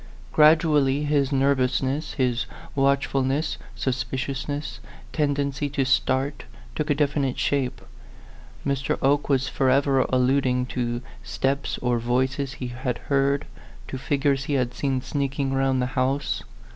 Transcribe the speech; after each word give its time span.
Gradually 0.33 1.03
his 1.03 1.31
nervousness, 1.31 2.13
his 2.13 2.47
watchful 2.73 3.21
ness, 3.21 3.59
suspiciousness, 3.75 4.79
tendency 5.13 5.69
to 5.69 5.85
start, 5.85 6.45
took 6.73 6.89
a 6.89 6.95
definite 6.95 7.37
shape. 7.37 7.79
Mr. 8.65 8.97
Oke 9.03 9.29
was 9.29 9.47
forever 9.47 10.01
al 10.01 10.07
luding 10.21 10.67
to 10.69 11.03
steps 11.21 11.77
or 11.83 11.99
voices 11.99 12.53
he 12.53 12.69
had 12.69 12.97
heard, 13.13 13.45
to 13.87 13.99
figures 13.99 14.45
he 14.45 14.53
had 14.53 14.73
seen 14.73 15.03
sneaking 15.03 15.53
round 15.53 15.79
the 15.79 15.85
house. 15.93 16.41